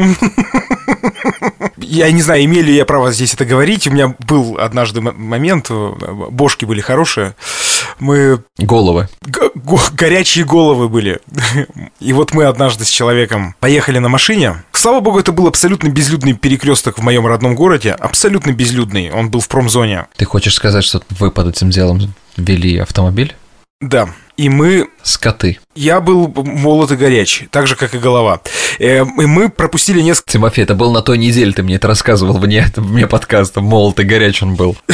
[1.77, 3.87] Я не знаю, имели ли я право здесь это говорить.
[3.87, 7.35] У меня был однажды момент, бошки были хорошие.
[7.99, 9.07] Мы Головы.
[9.21, 11.19] г- го- горячие головы были.
[11.99, 14.63] И вот мы однажды с человеком поехали на машине.
[14.71, 17.91] Слава богу, это был абсолютно безлюдный перекресток в моем родном городе.
[17.91, 19.11] Абсолютно безлюдный.
[19.11, 20.05] Он был в промзоне.
[20.17, 21.99] Ты хочешь сказать, что вы под этим делом
[22.37, 23.35] вели автомобиль?
[23.81, 24.09] Да.
[24.37, 25.59] И мы Скоты.
[25.75, 28.41] Я был молод и горяч, так же, как и голова.
[28.79, 30.31] Э, И мы пропустили несколько...
[30.31, 33.61] Тимофей, это был на той неделе, ты мне это рассказывал вне, вне подкаста.
[33.61, 34.75] Молот и горяч он был.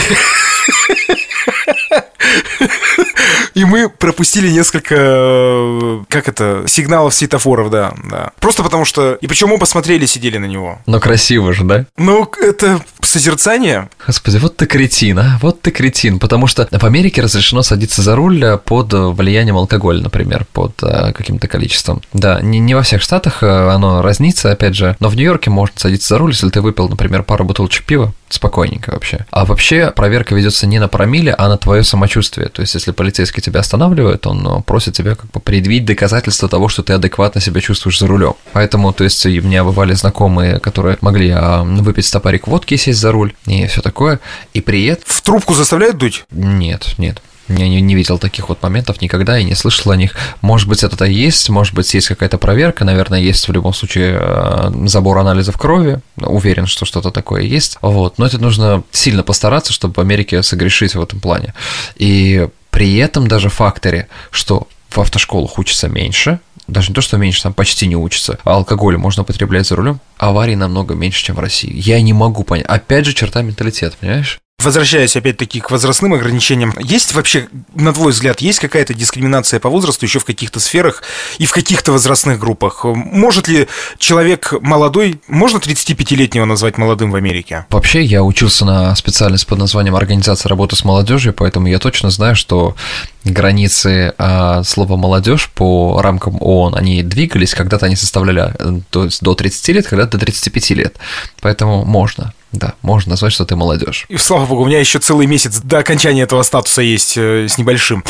[3.54, 4.96] И мы пропустили несколько...
[4.98, 6.64] э, Как это?
[6.68, 8.32] Сигналов светофоров, да, да.
[8.40, 9.14] Просто потому что...
[9.16, 10.80] И причем мы посмотрели, сидели на него.
[10.86, 11.86] Но красиво же, да?
[11.98, 13.90] Ну, это созерцание.
[14.06, 15.40] Господи, вот ты кретин, а?
[15.42, 16.20] Вот ты кретин.
[16.20, 21.12] Потому что в Америке разрешено садиться за руль э, под влиянием алкоголя, например, под э,
[21.14, 22.02] каким-то количеством.
[22.14, 25.78] Да, не, не во всех штатах э, оно разнится, опять же, но в Нью-Йорке можно
[25.78, 29.26] садиться за руль, если ты выпил, например, пару бутылочек пива, спокойненько вообще.
[29.32, 32.48] А вообще проверка ведется не на промилле, а на твое самочувствие.
[32.50, 36.70] То есть, если полицейский тебя останавливает, он э, просит тебя как бы предъявить доказательства того,
[36.70, 38.34] что ты адекватно себя чувствуешь за рулем.
[38.54, 43.00] Поэтому, то есть, у меня бывали знакомые, которые могли а, выпить стопарик водки и сесть
[43.00, 44.20] за руль, и все такое.
[44.54, 45.04] И при этом...
[45.06, 46.24] В трубку заставляют дуть?
[46.32, 47.22] Нет, нет.
[47.58, 50.16] Я не, не видел таких вот моментов никогда и не слышал о них.
[50.42, 54.72] Может быть, это-то есть, может быть, есть какая-то проверка, наверное, есть в любом случае э,
[54.88, 56.00] забор анализов крови.
[56.18, 57.78] Уверен, что что-то такое есть.
[57.82, 58.18] Вот.
[58.18, 61.54] Но это нужно сильно постараться, чтобы в Америке согрешить в этом плане.
[61.96, 67.44] И при этом даже факторе, что в автошколах учатся меньше, даже не то, что меньше,
[67.44, 71.40] там почти не учатся, а алкоголь можно употреблять за рулем, аварий намного меньше, чем в
[71.40, 71.72] России.
[71.74, 72.66] Я не могу понять.
[72.66, 74.40] Опять же, черта менталитета, понимаешь?
[74.64, 80.06] Возвращаясь опять-таки к возрастным ограничениям, есть вообще, на твой взгляд, есть какая-то дискриминация по возрасту
[80.06, 81.04] еще в каких-то сферах
[81.40, 82.84] и в каких-то возрастных группах?
[82.84, 87.66] Может ли человек молодой, можно 35-летнего назвать молодым в Америке?
[87.70, 92.36] Вообще, я учился на специальность под названием «Организация работы с молодежью», поэтому я точно знаю,
[92.36, 92.76] что
[93.24, 99.22] границы а, слова «молодежь» по рамкам ООН, они двигались, когда-то они составляли э, то есть
[99.22, 100.98] до 30 лет, когда-то до 35 лет.
[101.42, 104.06] Поэтому можно, да, можно назвать, что ты молодежь.
[104.10, 107.58] И слава богу, у меня еще целый месяц до окончания этого статуса есть э, с
[107.58, 108.04] небольшим.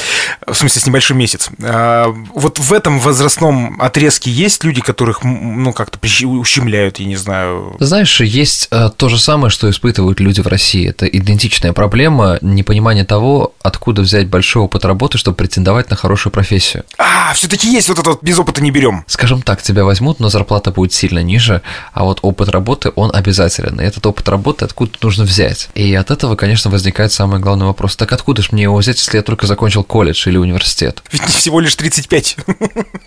[0.48, 1.50] В смысле, с небольшим месяц.
[1.62, 7.76] А, вот в этом возрастном отрезке есть люди, которых, ну, как-то ущемляют, я не знаю.
[7.80, 10.90] Знаешь, есть э, то же самое, что испытывают люди в России.
[10.90, 16.84] Это идентичная проблема непонимание того, откуда взять большой опыт работы, чтобы претендовать на хорошую профессию.
[16.98, 19.04] А, все-таки есть вот это вот без опыта не берем.
[19.08, 21.62] Скажем так, тебя возьмут, но зарплата будет сильно ниже,
[21.94, 23.80] а вот опыт работы, он обязателен.
[23.80, 25.70] И этот опыт работы откуда нужно взять.
[25.76, 27.96] И от этого, конечно, возникает самый главный вопрос.
[27.96, 31.04] Так откуда же мне его взять, если я только закончил колледж или университет?
[31.12, 32.38] Ведь не всего лишь 35.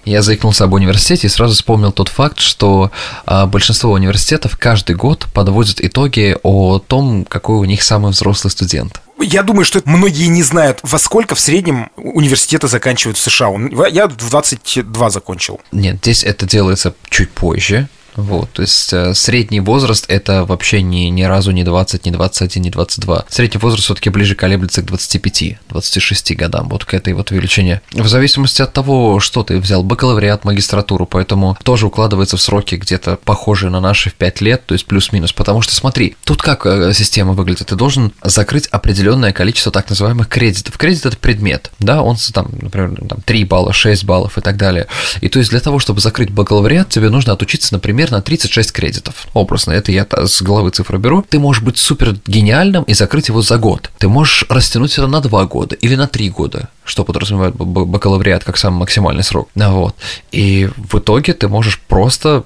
[0.04, 2.92] Я заикнулся об университете и сразу вспомнил тот факт, что
[3.26, 9.00] а, большинство университетов каждый год подводят итоги о том, какой у них самый взрослый студент.
[9.20, 13.48] Я думаю, что многие не знают, во сколько в среднем университеты заканчивают в США.
[13.90, 15.60] Я в 22 закончил.
[15.72, 17.88] Нет, здесь это делается чуть позже.
[18.16, 22.62] Вот, то есть э, средний возраст это вообще ни, ни разу не 20, не 21,
[22.62, 23.24] не 22.
[23.28, 27.80] Средний возраст все-таки ближе колеблется к 25, 26 годам, вот к этой вот величине.
[27.92, 33.18] В зависимости от того, что ты взял, бакалавриат, магистратуру, поэтому тоже укладывается в сроки где-то
[33.24, 35.32] похожие на наши в 5 лет, то есть плюс-минус.
[35.32, 40.28] Потому что смотри, тут как э, система выглядит, ты должен закрыть определенное количество так называемых
[40.28, 40.78] кредитов.
[40.78, 44.86] Кредит это предмет, да, он там, например, там 3 балла, 6 баллов и так далее.
[45.20, 49.26] И то есть для того, чтобы закрыть бакалавриат, тебе нужно отучиться, например, на 36 кредитов.
[49.32, 51.24] Образно, это я с головы цифры беру.
[51.28, 53.90] Ты можешь быть супер гениальным и закрыть его за год.
[53.98, 58.56] Ты можешь растянуть это на 2 года или на 3 года, что подразумевает бакалавриат как
[58.56, 59.48] самый максимальный срок.
[59.54, 59.96] Ну Вот.
[60.32, 62.44] И в итоге ты можешь просто,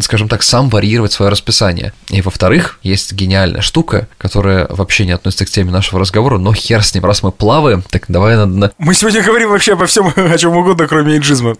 [0.00, 1.92] скажем так, сам варьировать свое расписание.
[2.08, 6.82] И во-вторых, есть гениальная штука, которая вообще не относится к теме нашего разговора, но хер
[6.84, 10.12] с ним, раз мы плаваем, так давай на, на- Мы сегодня говорим вообще обо всем,
[10.16, 11.54] о чем угодно, кроме эйджизма.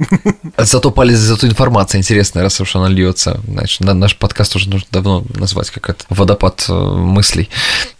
[0.57, 3.41] Зато полез, зато информация интересная, раз уж она льется.
[3.47, 7.49] Значит, на- наш подкаст уже нужно давно назвать как это водопад э, мыслей.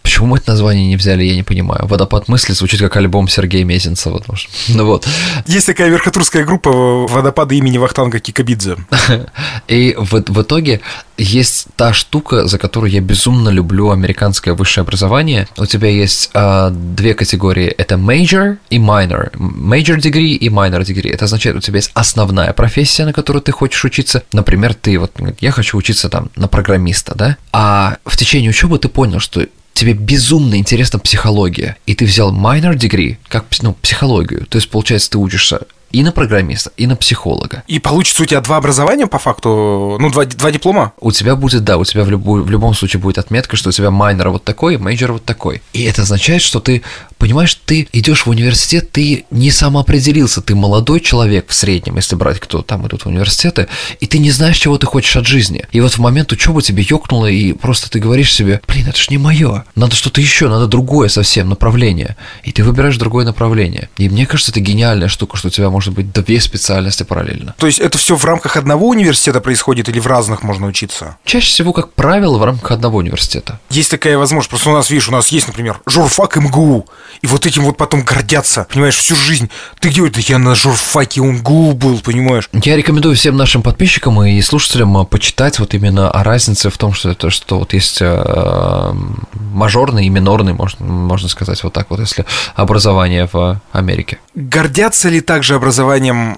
[0.03, 1.87] Почему мы это название не взяли, я не понимаю.
[1.87, 4.20] Водопад мыслей звучит как альбом Сергея Мезенцева.
[4.35, 5.07] Что- Ну вот.
[5.47, 8.77] Есть такая верхотурская группа водопада имени Вахтанга Кикабидзе.
[9.69, 10.81] И в, в итоге
[11.19, 15.47] есть та штука, за которую я безумно люблю американское высшее образование.
[15.57, 17.67] У тебя есть а, две категории.
[17.67, 19.31] Это major и minor.
[19.37, 21.11] Major degree и minor degree.
[21.11, 24.23] Это означает, у тебя есть основная профессия, на которую ты хочешь учиться.
[24.33, 27.37] Например, ты вот, я хочу учиться там на программиста, да?
[27.53, 29.47] А в течение учебы ты понял, что
[29.81, 35.13] тебе безумно интересна психология, и ты взял minor degree, как ну, психологию, то есть, получается,
[35.13, 37.63] ты учишься и на программиста, и на психолога.
[37.67, 40.93] И получится у тебя два образования по факту, ну, два, два диплома?
[41.01, 43.73] У тебя будет, да, у тебя в, любой, в любом случае будет отметка, что у
[43.73, 45.63] тебя minor вот такой, major вот такой.
[45.73, 46.83] И это означает, что ты,
[47.19, 52.39] понимаешь, ты идешь в университет, ты не самоопределился, ты молодой человек в среднем, если брать,
[52.41, 53.69] кто там идут в университеты,
[54.01, 55.65] и ты не знаешь, чего ты хочешь от жизни.
[55.73, 59.11] И вот в момент учебы тебе ёкнуло, и просто ты говоришь себе, блин, это ж
[59.11, 62.17] не мое, надо что-то еще, надо другое совсем направление.
[62.45, 63.89] И ты выбираешь другое направление.
[63.97, 67.55] И мне кажется, это гениальная штука, что у тебя может быть две специальности параллельно.
[67.57, 71.17] То есть это все в рамках одного университета происходит или в разных можно учиться?
[71.25, 73.59] Чаще всего, как правило, в рамках одного университета.
[73.71, 74.51] Есть такая возможность.
[74.51, 76.87] Просто у нас, видишь, у нас есть, например, журфак МГУ.
[77.23, 79.49] И вот этим вот потом гордятся, понимаешь, всю жизнь.
[79.79, 80.21] Ты где это?
[80.21, 82.51] Я на журфаке МГУ был, понимаешь?
[82.53, 86.93] Я рекомендую всем нашим подписчикам и слушателям э, почитать вот именно о разнице в том,
[86.93, 88.93] что это что вот есть э,
[89.33, 94.19] мажорный и минорный, можно, можно сказать вот так вот, если образование в Америке.
[94.35, 95.70] Гордятся ли также образованием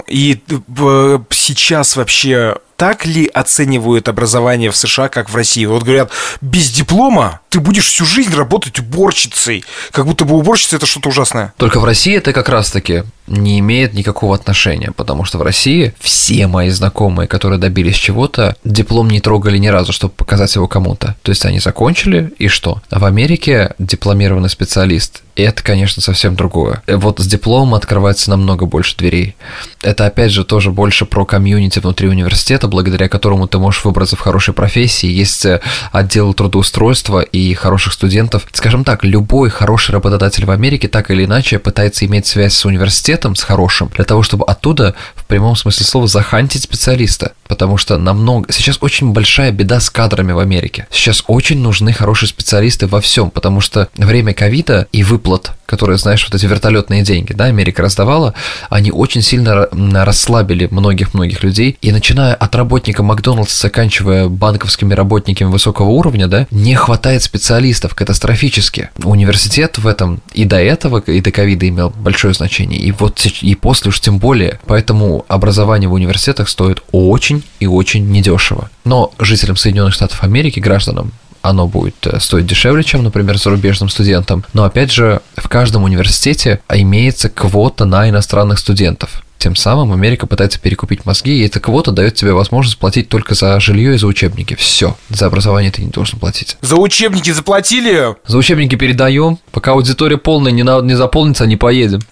[0.07, 0.41] и
[0.79, 5.65] э, сейчас вообще так ли оценивают образование в США, как в России?
[5.67, 9.63] Вот говорят, без диплома ты будешь всю жизнь работать уборщицей.
[9.91, 11.53] Как будто бы уборщица это что-то ужасное.
[11.59, 16.47] Только в России это как раз-таки не имеет никакого отношения, потому что в России все
[16.47, 21.15] мои знакомые, которые добились чего-то, диплом не трогали ни разу, чтобы показать его кому-то.
[21.23, 22.83] То есть они закончили, и что?
[22.91, 26.83] А в Америке дипломированный специалист это, конечно, совсем другое.
[26.87, 29.35] Вот с дипломом открывается намного больше дверей.
[29.81, 34.21] Это, опять же, тоже больше про комьюнити внутри университета, благодаря которому ты можешь выбраться в
[34.21, 35.09] хорошей профессии.
[35.09, 35.61] Есть э,
[35.91, 38.47] отдел трудоустройства и хороших студентов.
[38.53, 43.35] Скажем так, любой хороший работодатель в Америке так или иначе пытается иметь связь с университетом,
[43.35, 47.33] с хорошим, для того, чтобы оттуда, в прямом смысле слова, захантить специалиста.
[47.49, 48.53] Потому что намного...
[48.53, 50.87] Сейчас очень большая беда с кадрами в Америке.
[50.91, 56.23] Сейчас очень нужны хорошие специалисты во всем, потому что время ковида и выплат, которые, знаешь,
[56.23, 58.35] вот эти вертолетные деньги, да, Америка раздавала,
[58.69, 59.69] они очень сильно
[60.05, 61.79] расслабили многих-многих людей.
[61.81, 68.91] И начиная от работника Макдональдса, заканчивая банковскими работниками высокого уровня, да, не хватает специалистов катастрофически.
[69.03, 73.55] Университет в этом и до этого, и до ковида имел большое значение, и вот и
[73.55, 74.61] после уж тем более.
[74.67, 78.69] Поэтому образование в университетах стоит очень и очень недешево.
[78.85, 84.45] Но жителям Соединенных Штатов Америки, гражданам, оно будет э, стоить дешевле, чем, например, зарубежным студентам.
[84.53, 89.23] Но опять же, в каждом университете имеется квота на иностранных студентов.
[89.43, 93.59] Тем самым Америка пытается перекупить мозги, и эта квота дает тебе возможность платить только за
[93.59, 94.55] жилье и за учебники.
[94.55, 94.97] Все.
[95.09, 96.57] За образование ты не должен платить.
[96.61, 98.15] За учебники заплатили?
[98.25, 99.41] За учебники передаем.
[99.51, 102.03] Пока аудитория полная не, на, не заполнится, не поедем.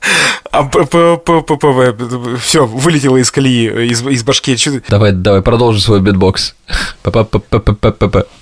[0.51, 0.69] А,
[2.43, 4.57] все, вылетело из колеи, из, из башки.
[4.89, 6.57] Давай, давай, продолжи свой битбокс.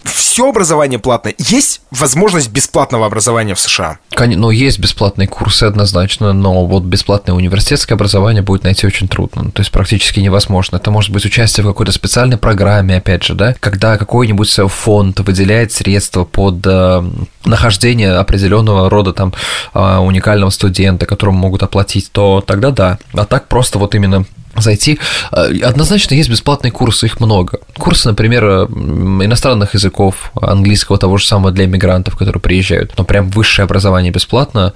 [0.05, 1.35] Все образование платное.
[1.39, 3.99] Есть возможность бесплатного образования в США?
[4.19, 9.51] Ну, есть бесплатные курсы однозначно, но вот бесплатное университетское образование будет найти очень трудно, ну,
[9.51, 10.77] то есть практически невозможно.
[10.77, 15.73] Это может быть участие в какой-то специальной программе, опять же, да, когда какой-нибудь фонд выделяет
[15.73, 17.03] средства под э,
[17.45, 19.33] нахождение определенного рода там
[19.75, 22.99] э, уникального студента, которому могут оплатить, то тогда да.
[23.13, 24.25] А так просто вот именно
[24.61, 24.99] зайти.
[25.33, 27.61] Э, однозначно есть бесплатные курсы, их много.
[27.77, 32.95] Курсы, например, э, иностранных языков, английского того же самого для иммигрантов, которые приезжают.
[32.97, 34.73] Но прям высшее образование бесплатно,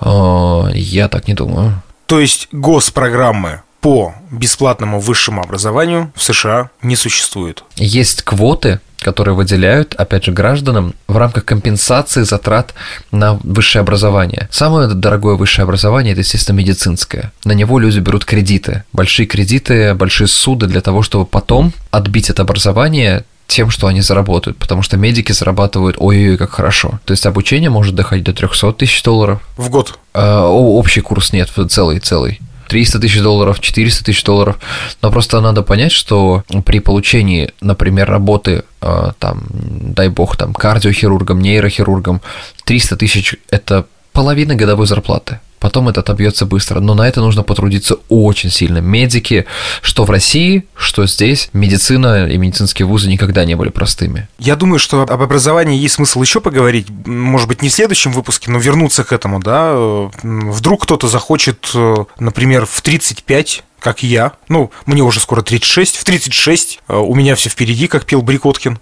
[0.00, 1.82] э, я так не думаю.
[2.06, 7.62] То есть госпрограммы по бесплатному высшему образованию в США не существует.
[7.76, 12.74] Есть квоты, которые выделяют, опять же, гражданам в рамках компенсации затрат
[13.12, 14.48] на высшее образование.
[14.50, 17.30] Самое дорогое высшее образование– это, естественно, медицинское.
[17.44, 22.42] На него люди берут кредиты, большие кредиты, большие суды для того, чтобы потом отбить это
[22.42, 26.98] образование тем, что они заработают, потому что медики зарабатывают ой-ой-ой, как хорошо.
[27.04, 29.40] То есть обучение может доходить до 300 тысяч долларов.
[29.56, 30.00] В год?
[30.14, 32.40] Э, общий курс нет, целый-целый.
[32.68, 34.58] 300 тысяч долларов, 400 тысяч долларов.
[35.02, 41.40] Но просто надо понять, что при получении, например, работы, э, там, дай бог, там, кардиохирургом,
[41.40, 42.20] нейрохирургом,
[42.64, 46.80] 300 тысяч– это половина годовой зарплаты потом это отобьется быстро.
[46.80, 48.78] Но на это нужно потрудиться очень сильно.
[48.78, 49.46] Медики,
[49.82, 54.28] что в России, что здесь, медицина и медицинские вузы никогда не были простыми.
[54.38, 56.86] Я думаю, что об образовании есть смысл еще поговорить.
[57.06, 59.74] Может быть, не в следующем выпуске, но вернуться к этому, да.
[60.22, 61.72] Вдруг кто-то захочет,
[62.18, 67.34] например, в 35 как я, ну, мне уже скоро 36, в 36 э, у меня
[67.34, 68.78] все впереди, как пел Брикоткин,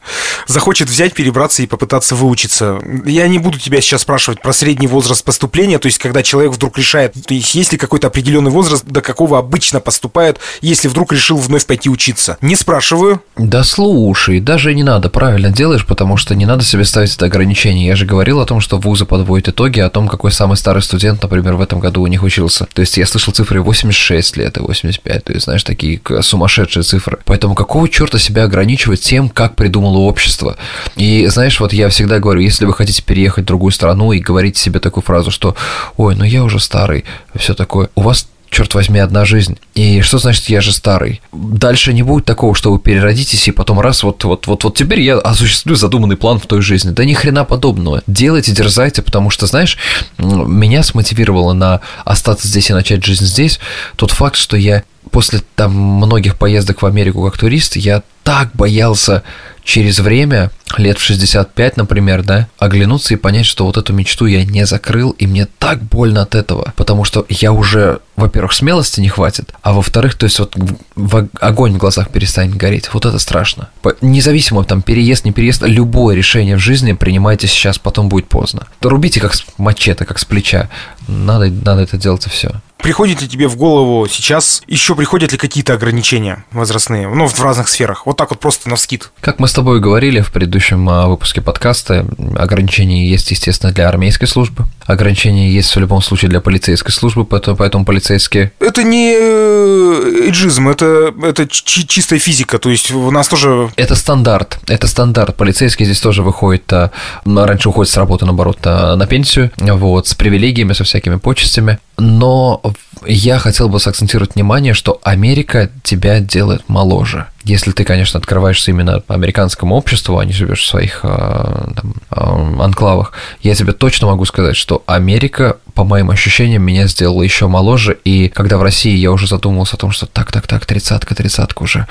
[0.46, 2.78] захочет взять, перебраться и попытаться выучиться.
[3.04, 6.78] Я не буду тебя сейчас спрашивать про средний возраст поступления, то есть когда человек вдруг
[6.78, 11.37] решает, то есть есть ли какой-то определенный возраст, до какого обычно поступают, если вдруг решил
[11.37, 12.38] вновь пойти учиться.
[12.40, 13.22] Не спрашиваю.
[13.37, 17.87] Да слушай, даже не надо, правильно делаешь, потому что не надо себе ставить это ограничение.
[17.87, 21.22] Я же говорил о том, что вузы подводят итоги, о том, какой самый старый студент,
[21.22, 22.66] например, в этом году у них учился.
[22.72, 26.83] То есть я слышал цифры 86 лет и 80 75, то есть, знаешь, такие сумасшедшие
[26.83, 27.18] цифры.
[27.25, 30.57] Поэтому какого черта себя ограничивать тем, как придумало общество?
[30.97, 34.61] И, знаешь, вот я всегда говорю, если вы хотите переехать в другую страну и говорите
[34.61, 35.57] себе такую фразу, что
[35.97, 37.05] «Ой, ну я уже старый»,
[37.35, 39.59] все такое, у вас черт возьми, одна жизнь.
[39.74, 41.20] И что значит я же старый?
[41.32, 45.00] Дальше не будет такого, что вы переродитесь и потом раз вот вот вот вот теперь
[45.00, 46.90] я осуществлю задуманный план в той жизни.
[46.90, 48.02] Да ни хрена подобного.
[48.07, 49.76] Делайте, дерзайте, потому что, знаешь,
[50.18, 53.59] меня смотивировало на остаться здесь и начать жизнь здесь
[53.96, 59.22] тот факт, что я после там многих поездок в Америку как турист, я так боялся
[59.64, 64.44] через время, лет в 65, например, да, оглянуться и понять, что вот эту мечту я
[64.44, 69.08] не закрыл, и мне так больно от этого, потому что я уже, во-первых, смелости не
[69.08, 70.54] хватит, а во-вторых, то есть вот
[70.94, 73.70] в огонь в глазах перестанет гореть, вот это страшно.
[74.00, 78.66] Независимо там переезд, не переезд, любое решение в жизни принимайте сейчас, потом будет поздно.
[78.82, 80.68] Рубите как с мачете, как с плеча,
[81.08, 82.50] надо, надо это делать и все.
[82.79, 87.68] Приходит ли тебе в голову сейчас, еще приходят ли какие-то ограничения возрастные, ну, в разных
[87.68, 88.05] сферах?
[88.07, 89.11] Вот так вот просто на вскид.
[89.20, 92.07] Как мы с тобой говорили в предыдущем а, выпуске подкаста,
[92.37, 94.66] ограничения есть, естественно, для армейской службы.
[94.85, 98.53] Ограничения есть в любом случае для полицейской службы, поэтому, поэтому полицейские...
[98.61, 103.70] Это не э, эйджизм, это, это чистая физика, то есть у нас тоже...
[103.77, 105.37] Это стандарт, это стандарт.
[105.37, 106.91] Полицейские здесь тоже выходят, а,
[107.25, 111.79] раньше уходят с работы, наоборот, а, на пенсию, вот, с привилегиями, со всякими почестями.
[111.97, 112.61] Но
[113.07, 117.29] я хотел бы сакцентировать внимание, что Америка тебя делает моложе.
[117.45, 122.64] Если ты, конечно, открываешься именно американскому обществу, а не живешь в своих а, там, а,
[122.64, 127.99] анклавах, я тебе точно могу сказать, что Америка, по моим ощущениям, меня сделала еще моложе.
[128.05, 131.62] И когда в России я уже задумывался о том, что так, так, так, тридцатка, тридцатка
[131.62, 131.86] уже,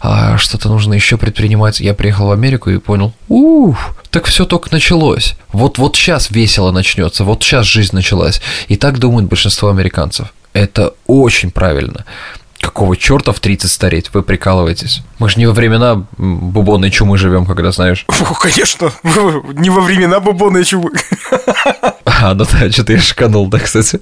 [0.00, 4.70] а что-то нужно еще предпринимать, я приехал в Америку и понял, ух, так все только
[4.72, 5.34] началось.
[5.52, 8.40] Вот, вот сейчас весело начнется, вот сейчас жизнь началась.
[8.68, 10.32] И так думают большинство американцев.
[10.54, 12.06] Это очень правильно.
[12.64, 14.10] Какого черта в 30 стареть?
[14.14, 15.02] Вы прикалываетесь.
[15.18, 18.06] Мы же не во времена бубонной чумы живем, когда знаешь.
[18.08, 18.90] О, конечно,
[19.52, 20.90] не во времена бубонной чумы.
[22.06, 24.00] А, ну да, что-то я шиканул, да, кстати.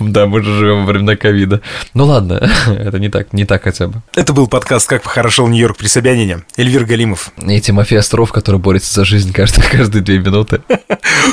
[0.00, 1.60] Да, мы же живем во времена ковида.
[1.94, 4.02] Ну ладно, это не так, не так хотя бы.
[4.14, 6.40] Это был подкаст «Как похорошел Нью-Йорк при Собянине».
[6.56, 7.30] Эльвир Галимов.
[7.36, 10.62] И Тимофей Остров, который борется за жизнь каждые, каждые две минуты.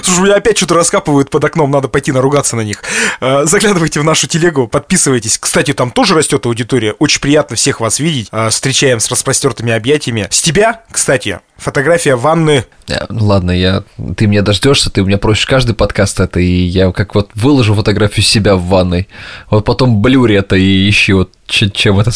[0.04, 2.84] Слушай, меня опять что-то раскапывают под окном, надо пойти наругаться на них.
[3.20, 5.40] А, заглядывайте в нашу телегу, подписывайтесь.
[5.40, 6.94] Кстати, там тоже растет аудитория.
[6.94, 8.28] Очень приятно всех вас видеть.
[8.32, 10.28] А, встречаем с распростертыми объятиями.
[10.30, 12.66] С тебя, кстати, фотография ванны.
[12.88, 13.84] Э, ладно, я,
[14.18, 17.74] ты меня дождешься, ты у меня просишь каждый подкаст это, и я как вот выложу
[17.74, 19.08] фотографию себя в ванной,
[19.50, 22.12] вот потом блюри это и ищи вот чем это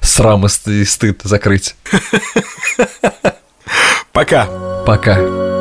[0.00, 1.74] срам и стыд закрыть.
[4.12, 4.46] Пока.
[4.86, 5.53] Пока.